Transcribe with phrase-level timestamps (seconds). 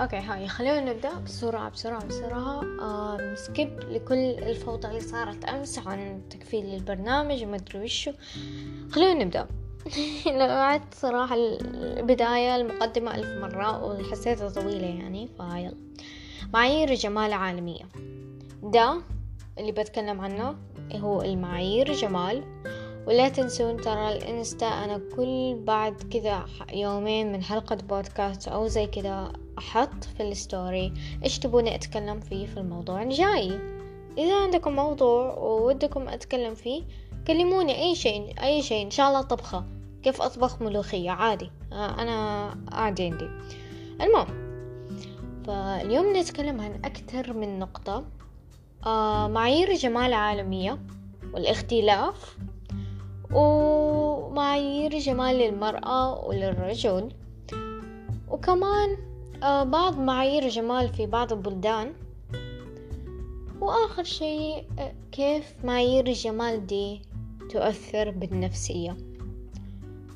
[0.00, 2.60] okay hi خلينا نبدأ بسرعة بسرعة بسرعة.
[2.60, 8.12] آم، skip لكل الفوضى اللي صارت أمس عن تقفيل البرنامج وما أدري وشو
[8.92, 9.46] خلينا نبدأ.
[10.26, 15.74] لو قعدت صراحة البداية المقدمة ألف مرة وحسيتها طويلة يعني فيلا.
[16.54, 17.84] معايير جمال عالمية.
[18.62, 19.02] ده
[19.58, 20.56] اللي بتكلم عنه
[20.94, 22.44] هو المعايير جمال.
[23.06, 28.86] ولا تنسون ترى ال Insta أنا كل بعد كذا يومين من حلقة بودكاست أو زي
[28.86, 30.92] كذا أحط في الستوري
[31.24, 33.58] إيش تبوني أتكلم فيه في الموضوع الجاي.
[34.18, 36.82] إذا عندكم موضوع وودكم أتكلم فيه
[37.26, 39.64] كلموني أي شيء أي شيء إن شاء الله طبخة.
[40.02, 41.50] كيف أطبخ ملوخية؟ عادي.
[41.72, 43.28] آه، أنا عادي عندي.
[44.00, 44.50] المهم
[45.46, 48.04] فاليوم نتكلم عن أكثر من نقطة.
[48.86, 50.78] آه، معايير جمال عالمية
[51.34, 52.38] والاختلاف
[53.32, 57.08] ومعايير جمال للمرأة وللرجل.
[58.28, 59.09] وكمان
[59.42, 61.92] بعض معايير جمال في بعض البلدان.
[63.60, 67.02] وآخر شيء آه، كيف معايير الجمال دي
[67.50, 68.96] تؤثر بالنفسية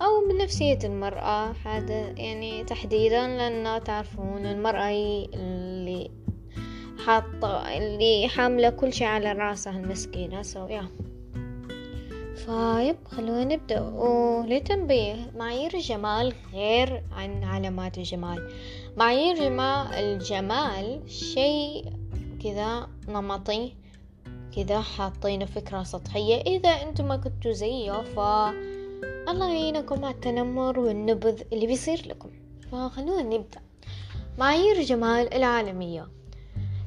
[0.03, 1.53] أو بنفسية المرأة.
[1.65, 4.91] هذا يعني تحديدا لأن تعرفون المرأة
[5.35, 6.11] اللي
[7.07, 10.43] حاطة اللي حاملة كل شيء على رأسها المسكينة.
[10.43, 10.89] سو يا
[12.37, 13.81] فيب خلونا نبدأ.
[13.81, 18.51] ولتنبيه معايير الجمال غير عن علامات الجمال
[18.97, 21.93] معايير جمال الجمال شيء
[22.45, 23.73] كذا نمطي
[24.57, 26.41] كذا حاطين فكرة سطحية.
[26.41, 28.19] إذا أنتم ما كنتوا زيه ف
[29.29, 32.31] الله يعينكم على التنمر والنبذ اللي بيصير لكم.
[32.73, 33.61] فخلونا نبدأ.
[34.39, 36.09] معايير الجمال العالمية.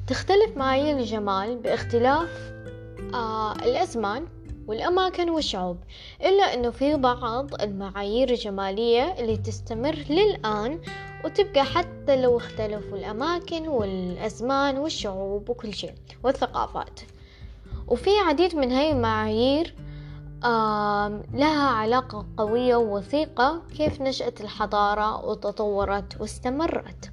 [0.06, 2.52] تختلف معايير الجمال باختلاف
[3.14, 4.26] آه الأزمان
[4.66, 5.76] والأماكن والشعوب
[6.20, 10.80] إلا أنه في بعض المعايير الجمالية اللي تستمر للآن
[11.24, 15.94] وتبقى حتى لو اختلفوا الأماكن والأزمان والشعوب وكل شيء
[16.24, 17.00] والثقافات.
[17.88, 19.74] وفي عديد من هاي المعايير
[21.34, 27.10] لها علاقة قوية ووثيقة كيف نشأت الحضارة وتطورت واستمرت.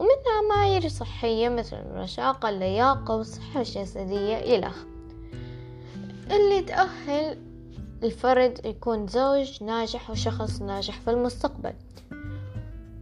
[0.00, 4.76] ومنها معايير صحية مثل الرشاقة اللياقة والصحة الجسدية إلخ
[6.30, 7.38] اللي تأهل
[8.02, 11.72] الفرد يكون زوج ناجح وشخص ناجح في المستقبل.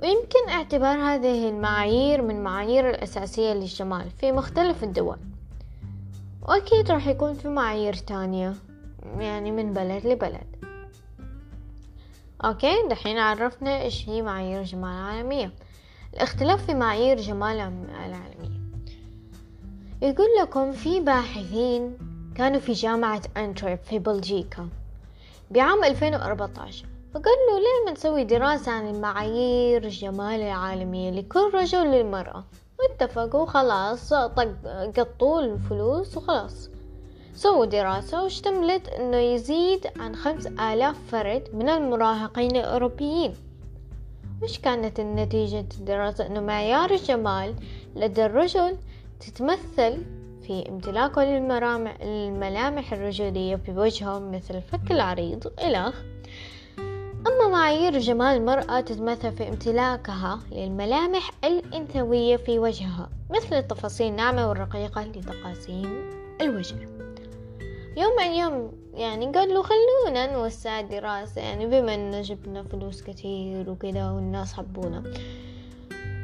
[0.03, 5.19] ويمكن اعتبار هذه المعايير من معايير الأساسية للجمال في مختلف الدول.
[6.43, 8.55] وأكيد راح يكون في معايير تانية
[9.19, 10.57] يعني من بلد لبلد.
[12.45, 15.53] أوكي دحين عرفنا إيش هي معايير جمال عالمية
[16.15, 17.57] الاختلاف في معايير جمال
[18.07, 18.61] العالمية.
[20.03, 21.99] يقول لكم في باحثين
[22.37, 24.69] كانوا في جامعة أنتريب في بلجيكا
[25.51, 32.45] بعام 2014 فقالوا ليه ما نسوي دراسة عن المعايير الجمال العالمية لكل رجل للمرأة.
[32.79, 34.49] واتفقوا خلاص طق
[34.97, 36.71] قطوا الفلوس وخلاص.
[37.35, 43.35] سووا دراسة واشتملت إنه يزيد عن خمس آلاف فرد من المراهقين الأوروبيين.
[44.43, 47.55] وش كانت النتيجة الدراسة؟ إنه معيار الجمال
[47.97, 48.77] لدى الرجل
[49.21, 50.03] تتمثل
[50.47, 55.95] في امتلاكه للملامح الرجولية في وجهه مثل الفك العريض إلخ
[57.27, 65.03] أما معايير جمال المرأة تتمثل في امتلاكها للملامح الأنثوية في وجهها مثل التفاصيل الناعمة والرقيقة
[65.03, 66.11] لتقاسيم
[66.41, 66.77] الوجه.
[67.97, 74.11] يوم عن يوم يعني قالوا خلونا نوسع الدراسة يعني بما أن جبنا فلوس كتير وكذا
[74.11, 75.03] والناس حبونا.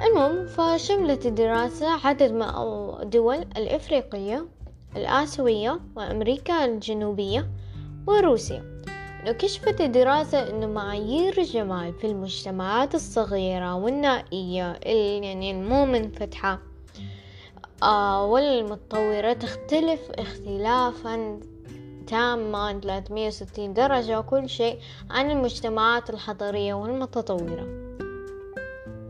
[0.06, 2.42] المهم فشملت الدراسة عدد من
[3.02, 4.46] الدول الإفريقية
[4.96, 7.50] الآسيوية وأمريكا الجنوبية
[8.06, 8.77] وروسيا.
[9.32, 14.80] كشفت الدراسة أن معايير الجمال في المجتمعات الصغيرة والنائية
[15.22, 16.58] يعني المو منفتحة.
[17.82, 21.40] آه والمتطورة تختلف اختلافا
[22.06, 24.78] تاما 360 درجة وكل شيء
[25.10, 27.66] عن المجتمعات الحضرية والمتطورة.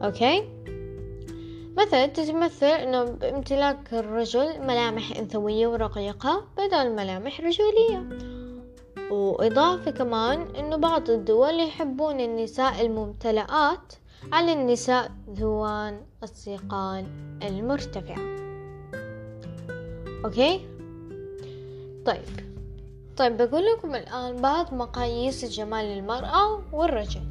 [0.02, 0.44] okay؟
[1.78, 8.37] مثلا تتمثل أنه بامتلاك الرجل ملامح أنثوية ورقيقة بدل ملامح رجولية.
[9.10, 13.94] وإضافة كمان أنه بعض الدول يحبون النساء الممتلئات
[14.32, 17.06] على النساء ذوات الثقال
[17.42, 18.38] المرتفعة.
[20.24, 20.60] okay؟
[22.06, 22.48] طيب.
[23.16, 27.22] طيب بقول لكم الآن بعض مقاييس الجمال للمرأة والرجل.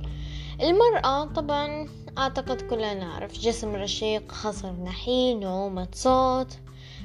[0.61, 1.87] المرأة طبعا
[2.17, 6.57] أعتقد كلنا نعرف جسم رشيق خصر نحيل نعومة صوت.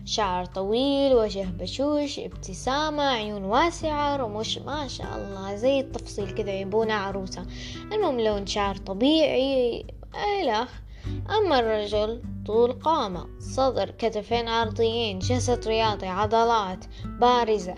[0.04, 6.94] شعر طويل وجه بشوش ابتسامة عيون واسعة رموش ما شاء الله زي التفصيل كذا يبونا
[6.94, 7.46] عروسة.
[7.92, 10.70] المهم لون شعر طبيعي إلخ
[11.30, 17.74] أما الرجل طول قامة صدر كتفين عرضيين جسد رياضي عضلات بارزة.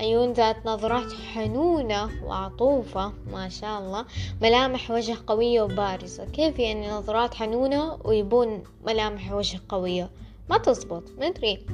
[0.00, 4.04] عيون ذات نظرات حنونة وعطوفة ما شاء الله.
[4.42, 6.24] ملامح وجه قوية وبارزة.
[6.24, 10.10] كيف يعني نظرات حنونة ويبون ملامح وجه قوية؟
[10.50, 11.66] ما تزبط مدري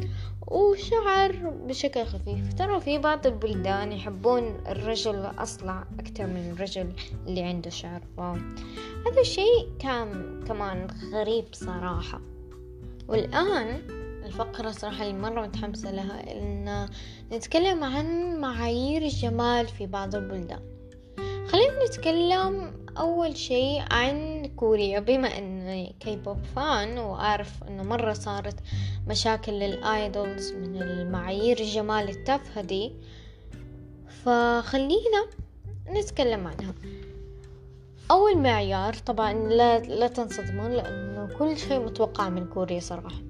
[0.46, 1.32] وشعر
[1.66, 2.54] بشكل خفيف.
[2.54, 6.92] ترى في بعض البلدان يحبون الرجل الأصلع أكثر من الرجل
[7.26, 8.00] اللي عنده شعر.
[9.06, 12.20] هذا الشيء كان كمان غريب صراحة.
[13.08, 13.82] والآن
[14.26, 16.88] الفقرة صراحة اللي مرة متحمسة لها إن
[17.32, 20.71] نتكلم عن معايير الجمال في بعض البلدان.
[21.88, 25.00] نتكلم أول شيء عن كوريا.
[25.00, 28.56] بما أني كي بوب فان وأعرف أنه مرة صارت
[29.08, 32.92] مشاكل للآيدولز من المعايير الجمال التافهة دي
[34.24, 35.26] فخلينا
[35.90, 36.74] نتكلم عنها.
[38.10, 43.22] أول معيار طبعا لا, لا تنصدمون لأنه كل شيء متوقع من كوريا صراحة.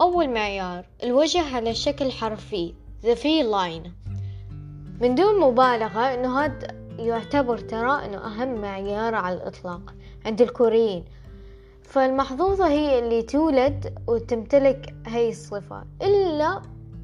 [0.00, 3.90] أول معيار الوجه على شكل حرفي the V line.
[5.00, 9.94] من دون مبالغة إنه هذا يعتبر ترى إنه أهم معيار على الإطلاق
[10.26, 11.04] عند الكوريين.
[11.82, 15.84] فالمحظوظة هي اللي تولد وتمتلك هاي الصفة.
[16.02, 16.62] إلا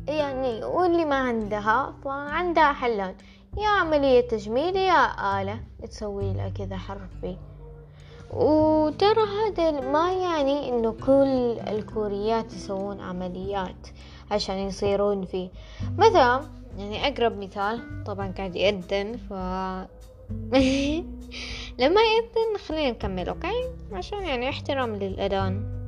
[0.09, 3.15] يعني واللي ما عندها فعندها حلان.
[3.59, 5.61] يا عملية تجميل يا آلة.
[5.89, 7.37] تسوي لها كذا حرفي.
[8.35, 13.87] وترى هذا ما يعني إنه كل الكوريات يسوون عمليات
[14.31, 15.49] عشان يصيرون فيه.
[15.99, 16.41] مثلا
[16.79, 19.31] يعني أقرب مثال طبعا قاعد يأذن ف
[21.81, 25.81] لما يأذن خلينا نكمل أوكي؟ عشان يعني احترام للأذان.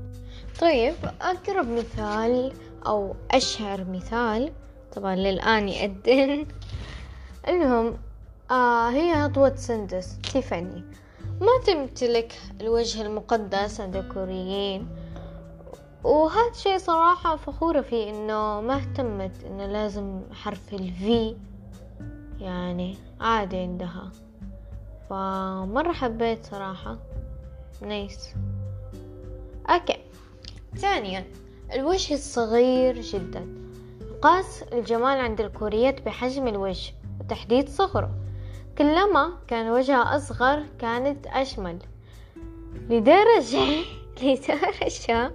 [0.61, 2.53] طيب أقرب مثال
[2.87, 4.53] أو أشهر مثال
[4.97, 6.47] طبعا للآن يأذن
[7.49, 7.97] المهم
[8.51, 10.85] آه هي عضوة SNSD تيفاني.
[11.43, 14.89] ما تمتلك الوجه المقدس عند الكوريين.
[16.05, 21.37] وهذا شيء صراحة فخورة فيه إنه ما اهتمت إنه لازم حرف ال V
[22.41, 24.13] يعني عادي عندها.
[25.11, 26.99] فمرة حبيت صراحة.
[27.83, 28.35] nice
[29.71, 29.97] okay
[30.77, 31.25] ثانيا.
[31.75, 33.47] الوجه الصغير جدا.
[34.23, 36.95] قاس الجمال عند الكوريات بحجم الوجه.
[37.21, 38.11] وتحديد صغره.
[38.79, 41.79] كلما كان وجهها أصغر كانت أجمل
[42.91, 43.85] لدرجة
[44.23, 45.33] لدرجة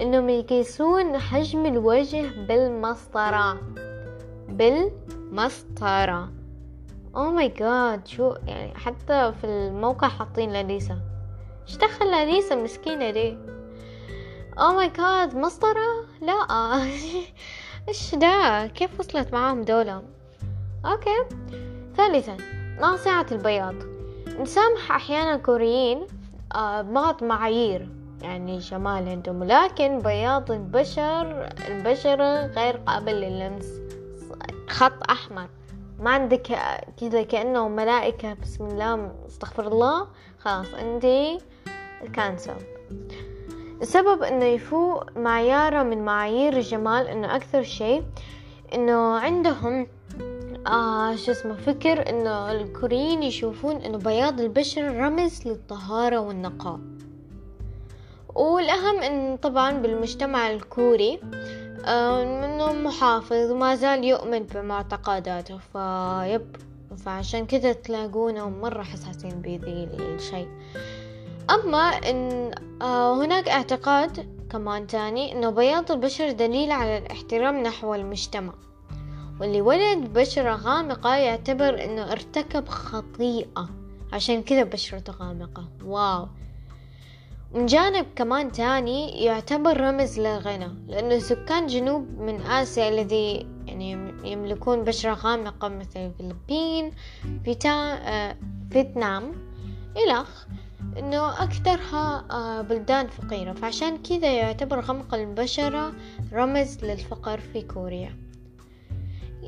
[0.00, 3.60] إنهم يقيسون حجم الوجه بالمسطرة.
[4.48, 6.32] بالمسطرة.
[7.16, 10.98] أو ماي جاد شو يعني حتى في الموقع حاطين لاليسا
[11.68, 13.38] إيش دخل لاليسا مسكينة دي
[14.58, 16.82] oh my God مسطرة؟ لا.
[17.88, 20.02] إيش ده؟ كيف وصلت معاهم دولة؟
[20.84, 21.16] okay
[21.96, 22.36] ثالثا
[22.80, 23.74] ناصعة البياض.
[24.40, 26.06] نسامح أحيانا الكوريين
[26.54, 27.88] آه، بعض معايير
[28.22, 33.80] يعني جمال عندهم لكن بياض البشر البشرة غير قابل للمس.
[34.68, 35.48] خط أحمر.
[36.00, 36.58] ما عندك
[37.00, 40.06] كذا كأنه ملائكة بسم الله استغفر الله.
[40.38, 41.38] خلاص عندي
[42.12, 42.54] كانسل
[43.82, 48.02] السبب إنه يفوق معيارة من معايير الجمال إنه أكثر شيء
[48.74, 49.86] إنه عندهم
[50.66, 56.80] آه شو اسمه فكر إنه الكوريين يشوفون إنه بياض البشرة رمز للطهارة والنقاء.
[58.34, 61.20] والأهم إن طبعا بالمجتمع الكوري
[61.86, 65.58] آه إنه محافظ وما زال يؤمن بمعتقداته.
[65.72, 66.56] فيب
[66.96, 70.48] فعشان كذا تلاقونهم مرة حساسين بذي الشيء
[71.50, 72.50] أما إن
[72.82, 78.52] آه هناك اعتقاد كمان تاني إنه بياض البشر دليل على الاحترام نحو المجتمع.
[79.40, 83.68] واللي ولد بشرة غامقة يعتبر إنه ارتكب خطيئة.
[84.12, 85.68] عشان كذا بشرته غامقة.
[85.84, 86.28] واو.
[87.54, 94.84] من جانب كمان تاني يعتبر رمز للغنى لأنه سكان جنوب من آسيا الذي يعني يملكون
[94.84, 96.92] بشرة غامقة مثل الفلبين
[97.44, 97.70] فيتا...
[97.94, 98.36] آه،
[98.70, 99.32] فيتنام
[99.96, 100.46] إلخ
[100.98, 103.52] إنه أكثرها آه، بلدان فقيرة.
[103.52, 105.92] فعشان كذا يعتبر غمق البشرة
[106.32, 108.29] رمز للفقر في كوريا.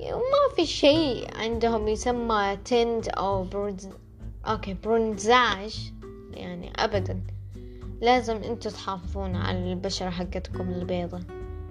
[0.02, 3.88] وما في شيء عندهم يسمى tanned أو bronze
[4.46, 5.92] okay bronzage
[6.30, 7.21] يعني أبدا.
[8.00, 11.21] لازم أنتوا تحافظون على البشرة حقتكم البيضة.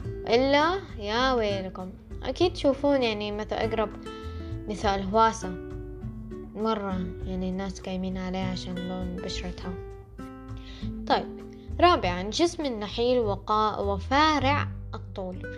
[0.06, 1.92] إلا يا ويلكم.
[2.24, 3.90] أكيد تشوفون يعني مثلا أقرب
[4.68, 5.50] مثال هواسة.
[6.56, 9.74] مرة يعني الناس قايمين عليها عشان لون بشرتها
[11.08, 11.42] طيب
[11.80, 15.56] رابعا جسم النحيل وقاء وفارع الطول.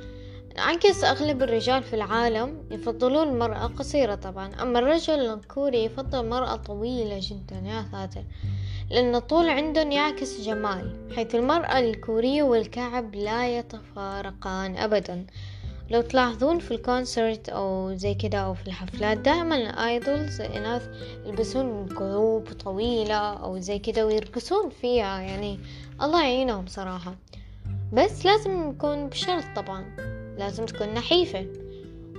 [0.57, 7.19] عكس أغلب الرجال في العالم يفضلون المرأة قصيرة طبعا أما الرجل الكوري يفضل مرأة طويلة
[7.21, 8.23] جدا يا ساتر!
[8.89, 15.25] لأن الطول عندهم يعكس جمال حيث المرأة الكورية والكعب لا يتفارقان أبدا.
[15.89, 20.87] لو تلاحظون في ال concert أو زي كده أو في الحفلات دائما ال idols الإناث
[21.25, 25.59] يلبسون كعوب طويلة أو زي كده ويرقصون فيها يعني
[26.01, 27.15] الله يعينهم صراحة.
[27.93, 30.12] بس لازم يكون بشرط طبعا.
[30.37, 31.47] لازم تكون نحيفة.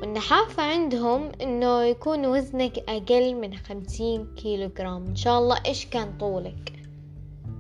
[0.01, 6.19] والنحافة عندهم إنه يكون وزنك أقل من خمسين كيلو جرام إن شاء الله إيش كان
[6.19, 6.73] طولك؟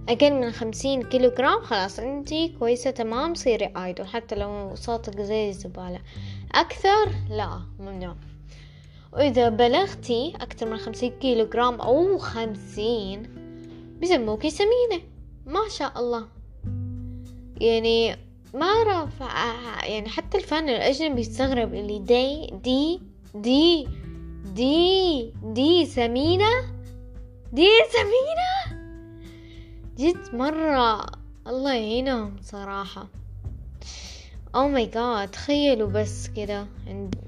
[0.09, 5.49] أقل من خمسين كيلو جرام خلاص انتي كويسة تمام صيري idol حتى لو صوتك زي
[5.49, 6.01] الزبالة.
[6.55, 8.17] أكثر؟ لا ممنوع.
[9.13, 13.23] وإذا بلغتي أكثر من خمسين كيلو جرام أو خمسين
[14.01, 15.03] بيسموكي سمينة.
[15.47, 16.27] ما شاء الله.
[17.61, 18.17] يعني
[18.55, 19.21] ما أعرف
[19.91, 23.01] يعني حتى الفن الأجنبي يستغرب اللي دي دي
[23.35, 23.89] دي
[24.55, 26.51] دي دي سمينة؟
[27.53, 28.85] دي سمينة؟
[29.99, 31.07] جد مرة.
[31.47, 33.09] الله يعينهم صراحة.
[34.55, 36.67] oh my God تخيلوا بس كده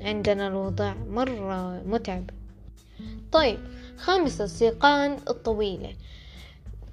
[0.01, 0.95] عندنا الوضع.
[0.95, 2.31] مرة متعب.
[3.33, 3.59] طيب
[3.97, 5.95] خامس السيقان الطويلة.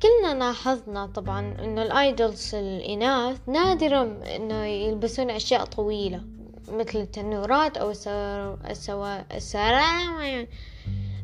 [0.03, 4.01] كلنا لاحظنا طبعا إنه ال idols الإناث نادرا
[4.35, 6.21] إنه يلبسون أشياء طويلة
[6.67, 9.31] مثل التنورات أو السوا...
[9.35, 10.45] السرا...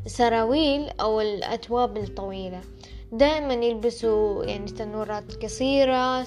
[0.06, 2.60] السراويل أو الأتواب الطويلة.
[3.12, 6.26] دائما يلبسوا يعني تنورات قصيرة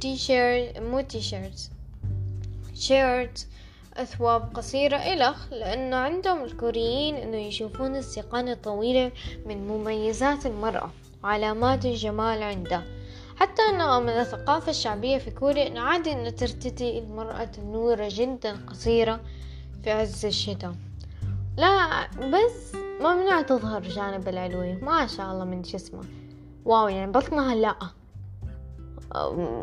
[0.00, 1.70] تي شيرت مو T-shirt
[2.74, 3.46] shirt
[3.96, 9.12] أثواب قصيرة إلخ لأنه عندهم الكوريين أنه يشوفون السيقان الطويلة
[9.46, 10.90] من مميزات المرأة.
[11.24, 12.82] وعلامات الجمال عنده.
[13.36, 19.20] حتى أنه من الثقافة الشعبية في كوريا أنه عادي أن ترتدي المرأة تنورة جدا قصيرة
[19.84, 20.74] في عز الشتاء.
[21.56, 24.72] لا بس ممنوع تظهر جانب العلوي.
[24.72, 26.04] ما شاء الله من جسمها
[26.64, 27.76] wow يعني بطنها لا.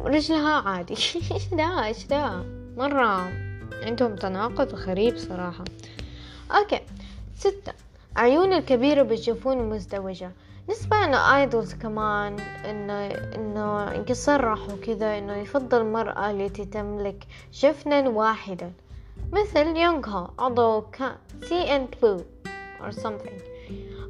[0.05, 0.93] رجلها عادي.
[1.33, 2.43] إيش ده إيش ده
[2.77, 3.31] مرة
[3.83, 5.63] عندهم تناقض غريب صراحة.
[6.51, 6.79] okay.
[7.35, 7.73] ستة.
[8.15, 10.31] عيون الكبيرة بالجفون مزدوجة.
[10.69, 18.71] بالنسبة انه idols كمان انه إنه يصرحوا كذا إنه يفضل المرأة التي تملك جفنا واحدا.
[19.33, 20.83] مثل يونغ هو عضو
[21.43, 22.23] CNBLUE
[22.81, 23.41] or something.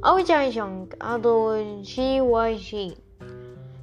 [0.05, 2.97] أو جاي جونغ عضو JYJ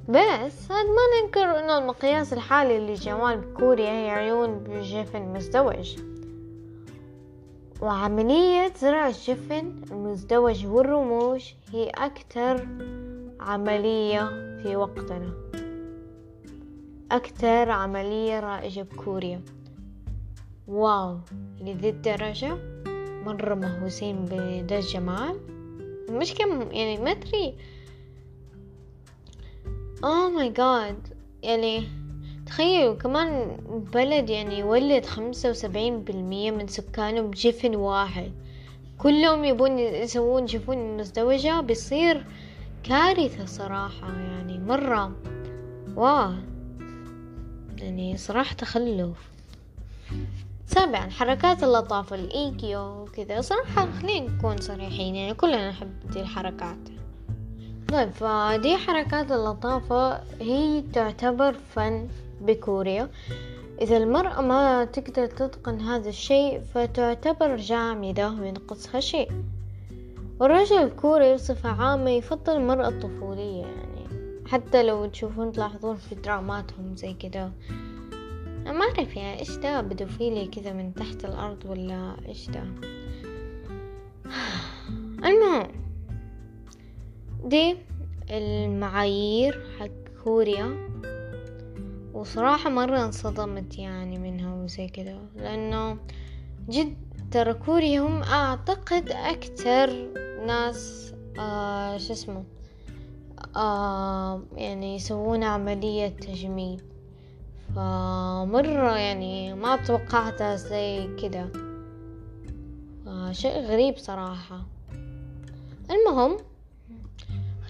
[0.09, 5.95] بس هاد ما ننكر إنه المقياس الحالي لجمال بكوريا هي عيون بجفن مزدوج
[7.81, 12.67] وعملية زرع الجفن المزدوج والرموش هي أكثر
[13.39, 14.29] عملية
[14.63, 15.33] في وقتنا.
[17.11, 19.41] أكثر عملية رائجة بكوريا
[20.67, 21.17] واو
[21.61, 22.57] لذي الدرجة
[23.25, 25.39] مرة مهووسين بدا الجمال؟
[26.09, 27.55] مش كم يعني ما أدري.
[29.97, 32.06] Oh my god يعني
[32.47, 33.57] تخيلوا كمان
[33.93, 38.31] بلد يعني يولد خمسة وسبعين بالمية من سكانه بجفن واحد.
[38.97, 42.25] كلهم يبون يسوون جفون مزدوجة بيصير
[42.83, 45.11] كارثة صراحة يعني مرة.
[45.95, 46.35] واه
[47.77, 49.29] يعني صراحة تخلف.
[50.65, 53.41] سابعا حركات اللطافة الإيكيو وكذا.
[53.41, 56.77] صراحة خلينا نكون صريحين يعني كلنا نحب دي الحركات.
[57.89, 62.07] طيب فدي حركات اللطافة هي تعتبر فن.
[62.41, 63.09] بكوريا.
[63.81, 69.31] إذا المرأة ما تقدر تتقن هذا الشيء فتعتبر جامدة وينقصها شيء.
[70.39, 74.07] والرجل الكوري بصفة عامة يفضل المرأة الطفولية يعني
[74.47, 77.51] حتى لو تشوفون تلاحظون في دراماتهم زي كده.
[78.65, 82.63] ما أعرف يعني إيش ده بدوفيلي كذا من تحت الأرض ولا إيش ده؟
[85.27, 85.67] المهم
[87.45, 87.77] دي
[88.29, 90.87] المعايير حق كوريا.
[92.17, 95.97] وصراحة مرة انصدمت يعني منها وزي كده لأنه
[96.69, 96.97] جد
[97.31, 99.89] ترى كوريا هم أعتقد أكتر
[100.45, 102.43] ناس آه شو اسمه
[103.55, 106.81] آه يعني يسوون عملية تجميل.
[107.75, 111.49] فمرة يعني ما توقعتها زي كده.
[113.31, 114.65] شيء غريب صراحة.
[115.91, 116.37] المهم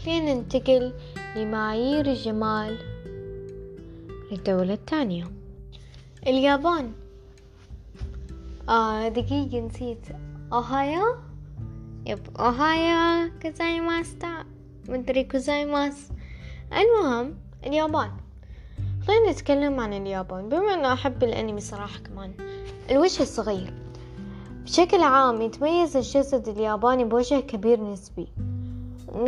[0.03, 0.93] خلينا ننتقل
[1.35, 2.77] لمعايير الجمال
[4.31, 5.31] للدولة الثانية.
[6.27, 6.91] اليابان.
[8.69, 10.05] آه دقيقة نسيت.
[10.53, 11.15] おはよ
[12.05, 14.45] う؟ yep おはようございますた.
[14.89, 16.09] مدري ございます.
[16.73, 18.11] المهم اليابان.
[19.07, 20.49] خلينا نتكلم عن اليابان.
[20.49, 22.33] بما أنه أحب الأنمي صراحة كمان
[22.91, 23.73] الوجه الصغير.
[24.63, 28.27] بشكل عام يتميز الجسد الياباني بوجه كبير نسبي.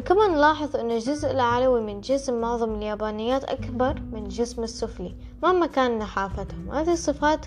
[0.06, 6.00] كمان نلاحظ أن الجزء العلوي من جسم معظم اليابانيات أكبر من الجسم السفلي مهما كان
[6.00, 6.72] نحافتهم.
[6.72, 7.46] هذه الصفات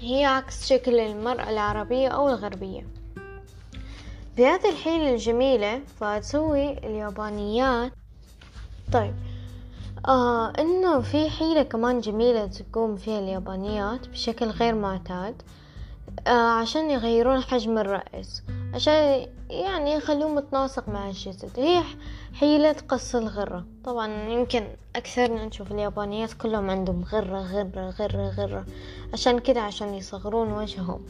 [0.00, 2.86] هي عكس شكل المرأة العربية أو الغربية.
[4.36, 7.92] بهذه الحيلة الجميلة فتسوي اليابانيات.
[8.92, 9.14] طيب
[10.08, 15.42] آه إنه في حيلة كمان جميلة تقوم فيها اليابانيات بشكل غير معتاد
[16.26, 18.42] آه عشان يغيرون حجم الرأس.
[18.76, 21.82] عشان يعني يخلوه متناسق مع الجسد هي
[22.34, 23.64] حيلة قص الغرة.
[23.84, 28.66] طبعا يمكن أكثرنا نشوف اليابانيات كلهم عندهم غرة غرة غرة غرة.
[29.12, 31.06] عشان كده عشان يصغرون وجههم.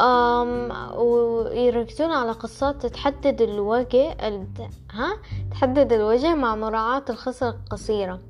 [0.00, 4.16] أم ويركزون على قصات تحدد الوجه
[4.90, 5.16] ها؟
[5.50, 8.20] تحدد الوجه مع مراعاة الخصر القصيرة.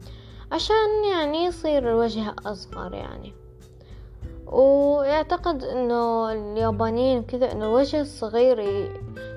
[0.52, 3.39] عشان يعني يصير الوجه أصغر يعني.
[4.50, 8.58] ويعتقد إنه اليابانيين كذا إنه الوجه الصغير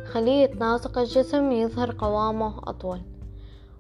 [0.06, 3.02] يخليه يتناسق الجسم يظهر قوامه أطول.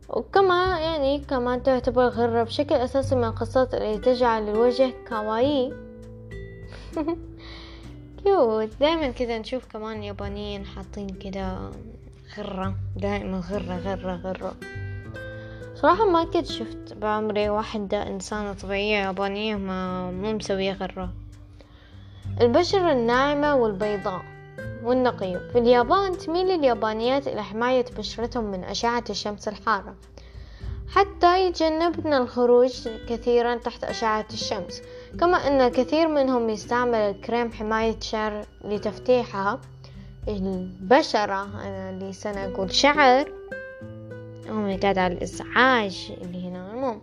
[0.10, 5.74] وكما يعني كمان تعتبر غرة بشكل أساسي من القصات اللي تجعل الوجه كوايي
[8.24, 11.72] كيوت دائما كذا نشوف كمان يابانيين حاطين كذا
[12.38, 14.56] غرة دائما غرة غرة غرة.
[15.76, 21.23] صراحة ما كنت شفت بعمري واحدة إنسانة طبيعية يابانية ما مو مسوية غرة.
[22.42, 24.22] البشرة الناعمة والبيضاء
[24.84, 29.96] والنقية في اليابان تميل اليابانيات إلى حماية بشرتهم من أشعة الشمس الحارة
[30.90, 34.82] حتى يتجنبن الخروج كثيرا تحت أشعة الشمس.
[35.20, 39.62] كما أن الكثير منهم يستعمل الكريم حماية شعر لتفتيحها.
[40.28, 42.14] البشرة أنا اللي
[42.54, 43.32] أقول شعر.
[44.50, 46.72] أمي قاعد على الإزعاج اللي هنا.
[46.72, 47.02] المهم.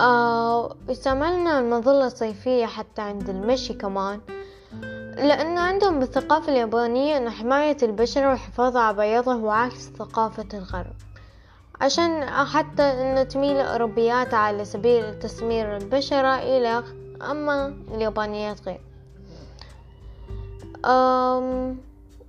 [0.00, 4.20] آه استعملنا المظلة الصيفية حتى عند المشي كمان.
[5.16, 10.94] لأن عندهم بالثقافة اليابانية أن حماية البشرة والحفاظ على بياضها هو عكس ثقافة الغرب.
[11.80, 16.82] عشان حتى أن تميل الأوروبيات على سبيل تسمير البشرة إلى
[17.30, 18.80] أما اليابانيات غير.
[20.84, 21.76] أم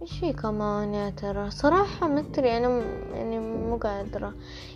[0.01, 2.81] إيش في كمان يا ترى؟ صراحة ما أدري أنا
[3.13, 3.39] يعني
[3.71, 4.33] مو قادرة.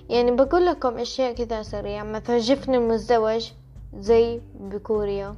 [0.09, 2.03] يعني بقول لكم أشياء كذا سريعة.
[2.03, 3.51] مثلا جفن المزدوج
[3.97, 5.35] زي بكوريا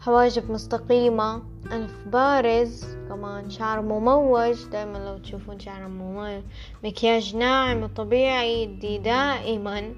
[0.00, 1.42] حواجب مستقيمة.
[1.72, 2.84] أنف بارز.
[3.08, 4.64] كمان شعر مموج.
[4.72, 6.42] دائما لو تشوفون شعر مموج.
[6.84, 9.94] مكياج ناعم وطبيعي دي دائما.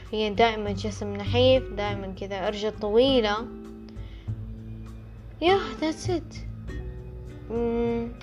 [0.00, 1.62] حرفيا دائما جسم نحيف.
[1.72, 3.36] دائما كذا أرجل طويلة.
[5.40, 6.34] yeah that's it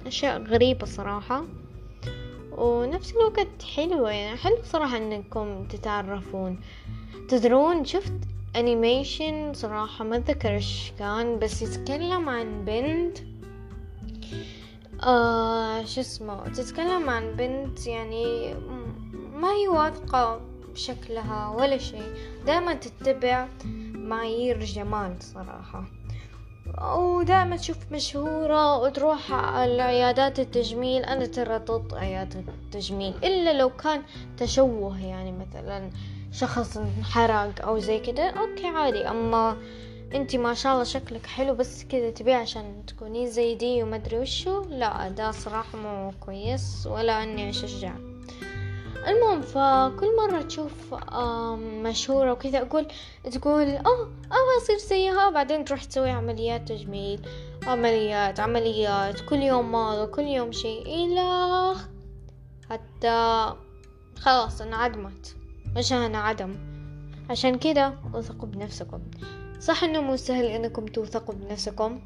[0.08, 1.44] أشياء غريبة صراحة.
[2.58, 6.60] ونفس الوقت حلوة يعني حلو صراحة إنكم تتعرفون.
[7.30, 8.14] تدرون شفت
[8.56, 13.18] انيميشن صراحة ما أتذكر إيش كان بس يتكلم عن بنت
[15.04, 18.54] آه شو اسمه تتكلم عن بنت يعني
[19.34, 20.42] ما هي واثقة
[20.74, 22.14] بشكلها ولا شيء.
[22.46, 23.48] دائما تتبع
[23.94, 25.86] معايير جمال صراحة.
[26.82, 31.04] ودائما تشوف مشهورة وتروح العيادات التجميل.
[31.04, 34.02] أنا ترى ضد عيادات التجميل إلا لو كان
[34.38, 35.90] تشوه يعني مثلا
[36.32, 39.08] شخص انحرق أو زي كده أوكي عادي.
[39.10, 39.58] أما
[40.14, 44.20] انتي ما شاء الله شكلك حلو بس كذا تبي عشان تكوني زي دي وما أدري
[44.20, 44.64] وشو.
[44.70, 48.13] لا ده صراحة مو كويس ولا إني أشجع.
[49.08, 50.94] المهم فكل مرة تشوف
[51.84, 52.88] مشهورة وكذا أقول
[53.32, 55.30] تقول أوه أبغى أصير زيها.
[55.30, 57.28] بعدين تروح تسوي عمليات تجميل
[57.68, 61.76] عمليات عمليات كل يوم مرض كل يوم شيء إلى
[62.70, 63.50] حتى
[64.20, 65.36] خلاص انعدمت
[65.76, 66.56] وجهنا عدم.
[67.30, 69.00] عشان كده وثقوا بنفسكم.
[69.60, 72.02] صح إنه مو سهل إنكم توثقوا بنفسكم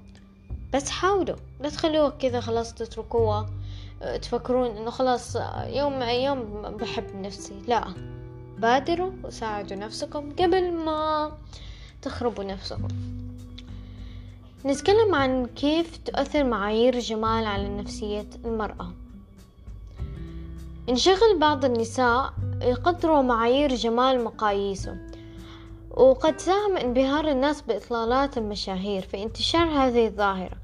[0.74, 3.50] بس حاولوا لا تخلوها كذا خلاص تتركوها.
[4.22, 7.62] تفكرون إنه خلاص يوم من أيام بحب نفسي.
[7.68, 7.84] لا
[8.58, 11.32] بادروا وساعدوا نفسكم قبل ما
[12.02, 12.88] تخربوا نفسكم.
[14.66, 18.92] نتكلم عن كيف تؤثر معايير الجمال على نفسية المرأة.
[20.90, 24.98] انشغل بعض النساء يقدروا معايير جمال مقاييسه
[25.92, 30.58] وقد ساهم انبهار الناس بإطلالات المشاهير في انتشار هذه الظاهرة.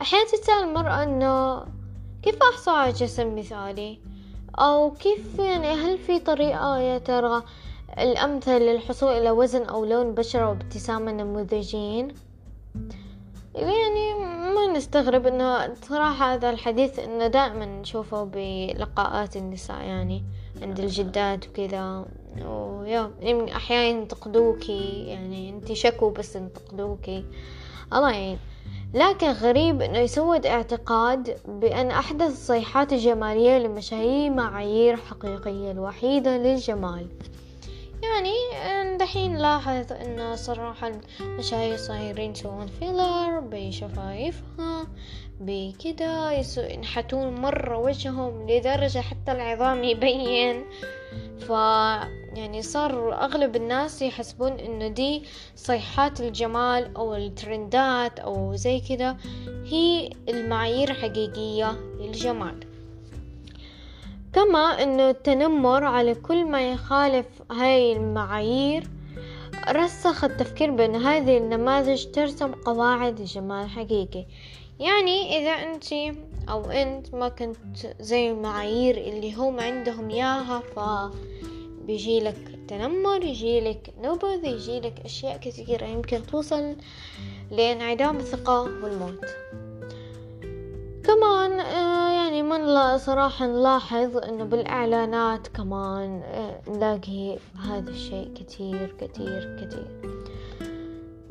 [0.00, 1.64] أحيانا تسأل المرأة أنه
[2.24, 3.98] كيف أحصل على جسم مثالي؟
[4.58, 7.42] أو كيف يعني هل في طريقة يا ترى
[7.98, 12.14] الأمثل للحصول إلى وزن أو لون بشرة وابتسامة نموذجيين
[13.54, 14.14] يعني
[14.54, 20.24] ما نستغرب إنه صراحة هذا الحديث إنه دائما نشوفه بلقاءات النساء يعني
[20.62, 22.04] عند الجدات وكذا.
[22.44, 27.24] ويا يعني أحيانا ينتقدوكي يعني انتي شكو بس ينتقدوكي.
[27.92, 28.38] الله يعين.
[28.94, 37.06] لكن غريب إنه يسود اعتقاد بأن أحدث الصيحات الجمالية لمشاهير معايير حقيقية الوحيدة للجمال.
[38.02, 38.34] يعني
[38.96, 44.86] دحين لاحظ انه صراحة المشاهير صايرين يسوون فيلر بشفايفها
[45.40, 50.64] بكده ينحتون مرة وجههم لدرجة حتى العظام يبين.
[51.40, 51.52] ف
[52.36, 55.22] يعني صار أغلب الناس يحسبون إنه دي
[55.56, 59.16] صيحات الجمال أو الترندات أو زي كده
[59.64, 62.60] هي المعايير حقيقية للجمال.
[64.32, 68.90] كما إنه التنمر على كل ما يخالف هاي المعايير
[69.68, 74.26] رسخ التفكير بأن هذه النماذج ترسم قواعد الجمال حقيقي.
[74.80, 76.16] يعني إذا أنت
[76.48, 77.56] أو أنت ما كنت
[78.00, 80.78] زي المعايير اللي هم عندهم إياها ف
[81.86, 86.76] بيجيلك تنمر يجيلك نبذ يجيلك أشياء كثيرة يمكن توصل
[87.50, 89.24] لانعدام الثقة والموت.
[91.04, 99.56] كمان آه، يعني من صراحة نلاحظ إنه بالإعلانات كمان آه، نلاقي هذا الشيء كثير كثير
[99.60, 100.14] كثير.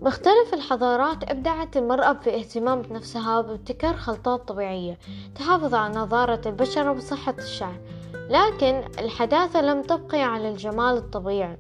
[0.01, 4.97] مختلف الحضارات أبدعت المرأة في اهتمام بنفسها بابتكار خلطات طبيعية
[5.35, 7.77] تحافظ على نضارة البشرة وصحة الشعر
[8.13, 11.57] لكن الحداثة لم تبقي على الجمال الطبيعي.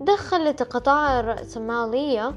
[0.00, 2.34] دخلت القطاع الرأسمالية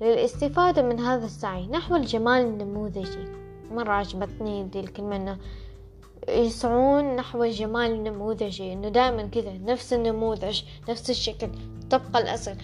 [0.00, 3.28] للاستفادة من هذا السعي نحو الجمال النموذجي.
[3.70, 5.38] مرة عجبتني دي الكلمة إنه
[6.28, 11.48] يسعون نحو الجمال النموذجي إنه دائما كذا نفس النموذج نفس الشكل
[11.90, 12.56] تبقى الأصل.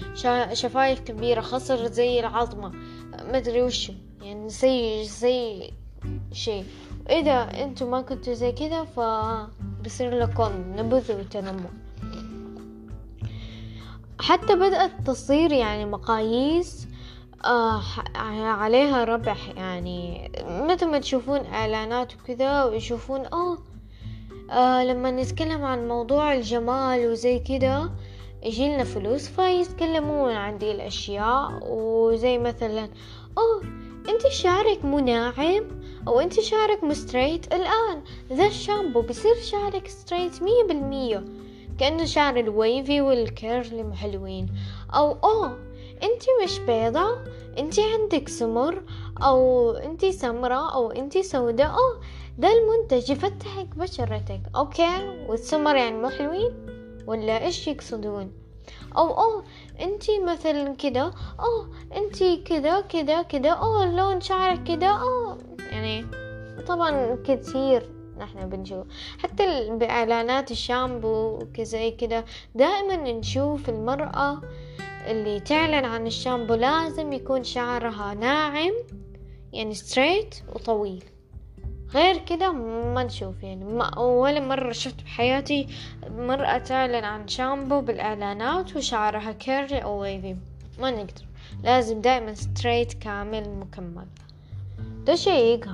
[0.53, 2.73] شفايف كبيرة خصر زي العظمة
[3.33, 5.71] مدري وشو يعني زي زي
[6.33, 6.64] شيء.
[7.11, 11.70] إذا أنتم ما كنتوا زي كذا فبصير لكم نبذ وتنمر
[14.20, 16.87] حتى بدأت تصير يعني مقاييس
[17.44, 17.83] آه
[18.40, 20.33] عليها ربح يعني.
[20.46, 23.59] مثل ما تشوفون إعلانات وكذا ويشوفون آه,
[24.51, 27.90] آه لما نتكلم عن موضوع الجمال وزي كذا
[28.42, 31.61] يجيلنا فلوس فيتكلمون عن دي الأشياء.
[31.62, 32.88] وزي مثلا
[33.38, 33.62] oh
[34.09, 38.02] انت شعرك مو ناعم أو أنت شعرك مو straight الآن.
[38.32, 41.24] ذا الشامبو بيصير شعرك straight مية بالمية.
[41.78, 44.46] كأنه شعر ال wavy وال curly محلوين
[44.94, 45.59] أو oh
[46.02, 47.18] أنت مش بيضة
[47.58, 48.82] أنت عندك سمر
[49.22, 51.70] أو أنت سمرة أو أنت سوداء.
[51.70, 52.00] oh
[52.38, 54.40] ده المنتج يفتحك بشرتك.
[54.57, 56.52] okay؟ والسمر يعني مو حلوين؟
[57.06, 58.32] ولا إيش يقصدون؟
[58.96, 59.44] أو اوه
[59.80, 61.12] انتي مثلا كده.
[61.40, 65.38] اوه انتي كده كده كده اوه لون شعرك كده اوه
[65.85, 66.07] يعني
[66.66, 68.87] طبعا كثير نحن بنشوف.
[69.19, 74.40] حتى بإعلانات الشامبو وكذا كده دائما نشوف المرأة
[75.07, 78.73] اللي تعلن عن الشامبو لازم يكون شعرها ناعم
[79.53, 81.05] يعني ستريت وطويل.
[81.95, 85.66] غير كده ما نشوف يعني ما ولا مرة شفت بحياتي
[86.11, 90.37] مرأة تعلن عن شامبو بالإعلانات وشعرها curly أو wavy
[90.79, 91.25] ما نقدر.
[91.64, 94.07] لازم دائما straight كامل مكمل.
[95.11, 95.64] ده شيء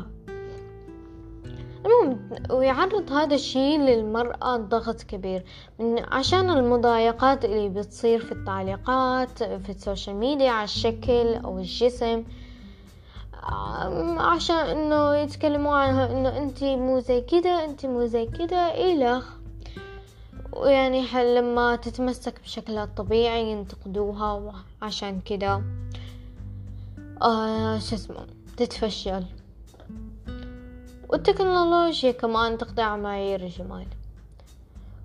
[1.84, 5.44] المهم ويعرض هذا الشيء للمرأة ضغط كبير
[5.78, 12.24] من عشان المضايقات اللي بتصير في التعليقات في ال social media على الشكل أو الجسم.
[14.18, 19.28] عشان إنه يتكلموا عنها إنه انتي مو زي كده انتي مو زي كده الخ
[20.52, 25.62] ويعني لما تتمسك بشكلها الطبيعي ينتقدوها عشان كده.
[27.22, 28.45] آه شو اسمه.
[28.56, 29.24] تتفشل
[31.08, 33.86] والتكنولوجيا كمان تخضع معايير الجمال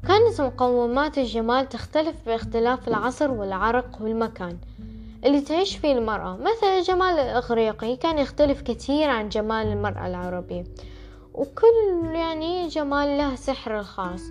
[0.07, 4.57] كانت مقومات الجمال تختلف باختلاف العصر والعرق والمكان
[5.25, 6.37] اللي تعيش فيه المرأة.
[6.37, 10.63] مثلا الجمال الإغريقي كان يختلف كثير عن جمال المرأة العربية
[11.33, 14.21] وكل يعني جمال له سحر الخاص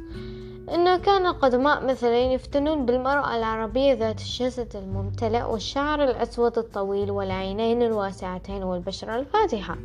[0.69, 8.63] إنه كان القدماء مثلا يفتنون بالمرأة العربية ذات الجسد الممتلئ والشعر الأسود الطويل والعينين الواسعتين
[8.63, 9.77] والبشرة الفاتحة.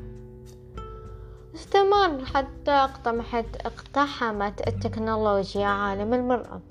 [1.56, 6.62] استمر حتى اقتحمت اقتحمت التكنولوجيا عالم المرأة.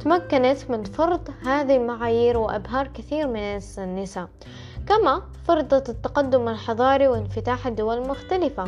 [0.00, 4.28] تمكنت من فرض هذه المعايير وإبهار كثير من النساء
[4.88, 8.64] كما فرضت التقدم الحضاري وانفتاح الدول المختلفة.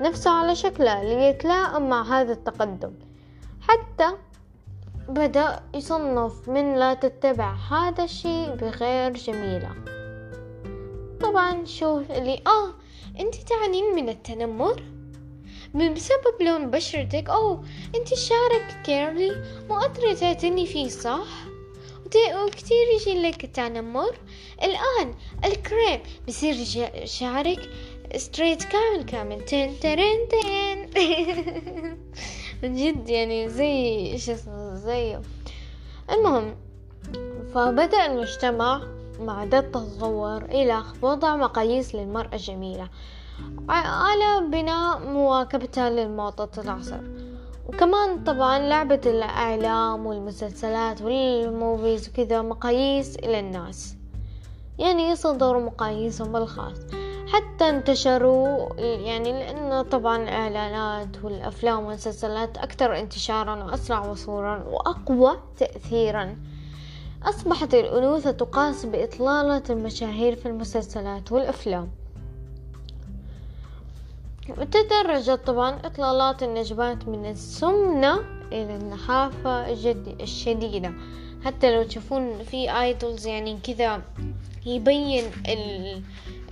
[0.00, 2.92] نفسه على شكله ليتلائم مع هذا التقدم.
[3.68, 4.16] حتى
[5.08, 9.74] بدأ يصنف من لا تتبع هذا الشيء بغير جميلة.
[11.20, 12.74] طبعا شوف اللي آه
[13.20, 14.82] أنت تعنين من التنمر؟
[15.74, 21.26] بسبب لون بشرتك؟ أو أنت شعرك كيرلي مو قادرة تعتني فيه صح؟
[22.16, 24.16] وكتير يجي لك تنمر.
[24.62, 26.54] الآن الكريم بصير
[27.04, 27.70] شعرك
[28.16, 29.44] straight كامل كامل.
[29.44, 30.88] تن ترن تن.
[32.66, 35.20] جد يعني زي إيش اسمه زيه
[36.10, 36.54] المهم
[37.54, 38.82] فبدأ المجتمع
[39.20, 42.88] مع ذا التطور إلى وضع مقاييس للمرأة الجميلة
[43.68, 47.00] على بناء مواكبتها للموضة العصر
[47.66, 53.96] وكمان طبعا لعبة الإعلام والمسلسلات والموفيز وكذا مقاييس إلى الناس.
[54.78, 56.78] يعني يصدروا مقاييسهم الخاص
[57.34, 66.36] حتى انتشروا يعني لأنه طبعا الإعلانات والأفلام والمسلسلات أكثر انتشارا وأسرع وصولا وأقوى تأثيرا.
[67.22, 71.90] أصبحت الأنوثة تقاس بإطلالة المشاهير في المسلسلات والأفلام.
[74.48, 78.14] وتدرجت طبعا إطلالات النجمات من السمنة
[78.52, 79.72] إلى النحافة
[80.20, 80.92] الشديدة.
[81.44, 84.02] حتى لو تشوفون في ايدولز يعني كذا
[84.66, 85.24] يبين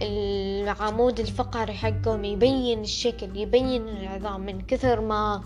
[0.00, 4.40] العمود الفقري حقهم يبين الشكل يبين العظام.
[4.40, 5.42] من كثر ما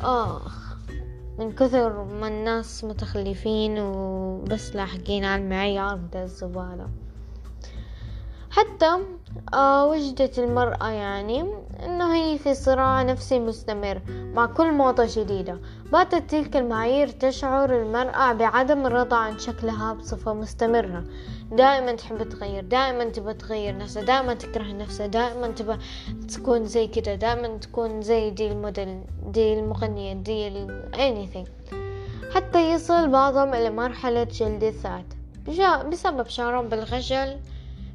[0.00, 0.76] آخ
[1.38, 6.88] من كثر ما الناس متخلفين وبس لاحقين على المعيار ده الزبالة.
[8.50, 8.98] حتى
[9.54, 11.44] آه وجدت المرأة يعني
[11.84, 15.60] أنه هي في صراع نفسي مستمر مع كل موضة جديدة
[15.92, 21.04] باتت تلك المعايير تشعر المرأة بعدم الرضا عن شكلها بصفة مستمرة.
[21.52, 25.76] دائما تحب تغير دائما تبى تغير نفسها دائما تكره نفسها دائما تبى
[26.34, 31.74] تكون زي كده دائما تكون زي دي الموديل دي المغنية دي anything.
[32.34, 35.14] حتى يصل بعضهم إلى مرحلة جلد الذات
[35.92, 37.36] بسبب شعورهم بالخجل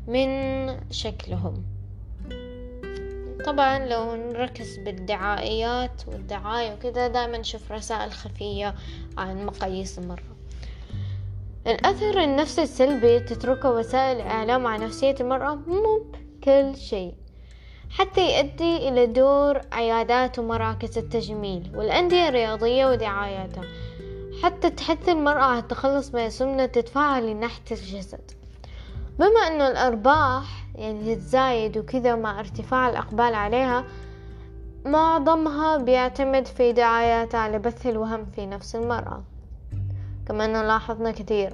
[0.08, 0.30] من
[0.92, 1.71] شكلهم.
[3.46, 8.76] طبعا لو نركز بالدعائيات والدعاية وكذا دائما نشوف رسائل خفية
[9.18, 10.36] عن مقاييس المرأة
[11.68, 17.14] الأثر النفسي السلبي تتركه وسائل الإعلام عن نفسية المرأة مو بكل شيء
[17.90, 23.64] حتى يؤدي إلى دور عيادات ومراكز التجميل والأندية الرياضية ودعاياتها.
[24.44, 28.32] حتى تحث المرأة على التخلص من السمنة تدفعها لنحت الجسد.
[29.20, 33.86] بما أنه الأرباح يعني تتزايد وكذا مع ارتفاع الإقبال عليها
[34.86, 39.24] معظمها بيعتمد في دعاياتها على بث الوهم في نفس المرأة.
[40.28, 41.54] كما أنه لاحظنا كثير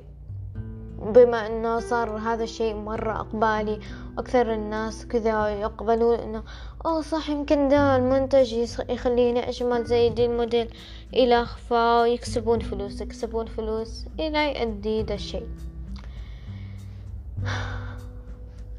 [1.02, 3.80] بما أنه صار هذا الشيء مرة أقبالي
[4.18, 6.44] أكثر الناس كذا يقبلون أنه
[6.86, 8.54] أوه صح يمكن ده المنتج
[8.90, 10.70] يخليني أجمل زي دي الموديل.
[11.14, 15.48] إلخ فيكسبون فلوس يكسبون فلوس إلخ يؤدي ده الشيء.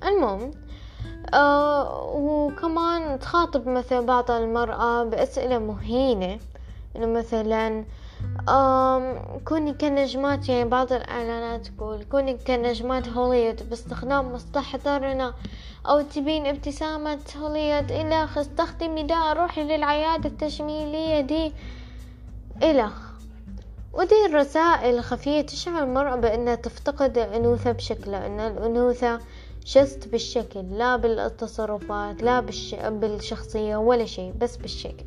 [0.05, 0.51] المهم
[1.35, 6.39] آه وكمان تخاطب مثلا بعض المرأة بأسئلة مهينة.
[6.97, 7.85] إنه مثلا
[9.45, 15.35] كوني كنجمات يعني بعض الإعلانات تقول كوني كنجمات هوليود باستخدام مستحضرنا
[15.87, 21.53] أو تبين ابتسامة هوليود إلى استخدمي دا روحي للعيادة التجميلية دي
[22.63, 22.93] إلخ
[23.93, 29.21] ودي الرسائل الخفية تشعر المرأة بأنها تفتقد الأنوثة بشكلها أن الأنوثة
[29.69, 32.75] جست بالشكل لا بالتصرفات لا بالش...
[32.75, 35.05] بالشخصية ولا شيء بس بالشكل.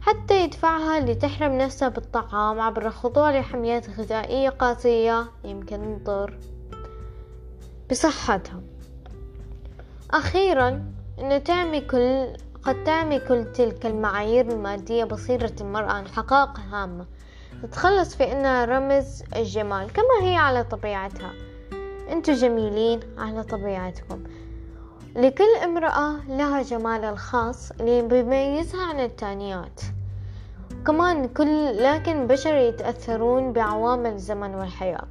[0.00, 6.38] حتى يدفعها لتحرم نفسها بالطعام عبر الخضوع لحميات غذائية قاسية يمكن تضر.
[7.90, 8.60] بصحتها.
[10.10, 12.26] أخيرا أن تعمي كل
[12.62, 17.06] قد تعمي كل تلك المعايير المادية بصيرة المرأة عن حقائق هامة.
[17.62, 21.49] تتخلص في إنها رمز الجمال كما هي على طبيعتها.
[22.10, 24.24] أنتوا جميلين على طبيعتكم.
[25.16, 29.80] لكل امرأة لها جمالها الخاص اللي بيميزها عن التانيات.
[30.86, 35.04] كمان كل لكن بشر يتأثرون بعوامل الزمن والحياة.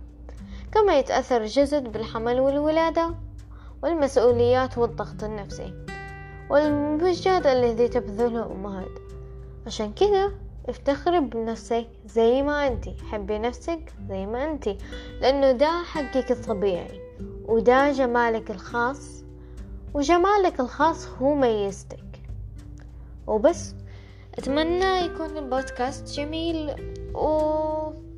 [0.72, 3.14] كما يتأثر الجسد بالحمل والولادة
[3.84, 5.74] والمسؤوليات والضغط النفسي
[6.50, 8.92] والمجهود الذي تبذله الأمهات
[9.66, 10.32] عشان كذا
[10.70, 12.96] افتخري بنفسك زي ما انتي.
[13.12, 14.78] حبي نفسك زي ما انتي.
[15.22, 17.02] لأنه ده حقك الطبيعي
[17.46, 19.24] وده جمالك الخاص
[19.94, 22.22] وجمالك الخاص هو ميزتك.
[23.28, 23.76] وبس
[24.38, 26.76] أتمنى يكون البودكاست جميل
[27.16, 27.30] و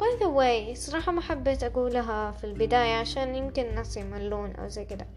[0.01, 4.85] by the way صراحة ما حبيت أقولها في البداية عشان يمكن الناس يملون أو زي
[4.85, 5.07] كده.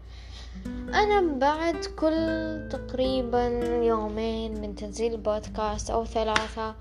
[0.93, 3.47] أنا بعد كل تقريبا
[3.83, 6.75] يومين من تنزيل البودكاست أو ثلاثة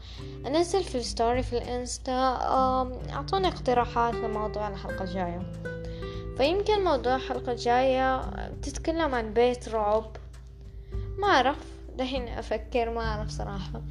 [0.47, 2.39] أنزل في ال story في الإنستا
[3.13, 5.43] أعطوني اقتراحات لموضوع الحلقة الجاية.
[6.37, 8.21] فيمكن موضوع الحلقة الجاية
[8.63, 10.17] تتكلم عن بيت رعب.
[11.19, 11.59] ما أعرف
[11.97, 13.83] دحين أفكر ما أعرف صراحة.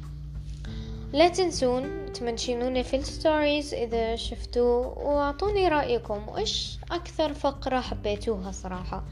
[1.14, 9.04] لا تنسون تمنشنوني في الستوريز إذا شفتوا وأعطوني رأيكم وإيش أكثر فقرة حبيتوها صراحة.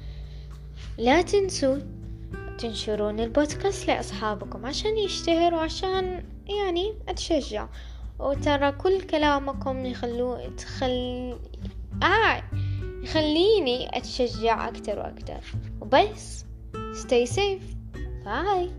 [0.99, 1.79] لا تنسوا
[2.59, 7.67] تنشرون البودكاست لأصحابكم عشان يشتهر وعشان يعني أتشجع.
[8.19, 11.39] وترى كل كلامكم يخلو تخل
[12.03, 12.43] آه
[13.03, 15.41] يخليني أتشجع أكتر وأكتر
[15.81, 17.97] وبس stay safe.
[18.25, 18.71] باي